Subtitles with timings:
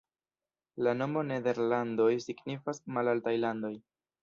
[0.87, 3.75] La nomo "Nederlandoj" signifas "malaltaj landoj".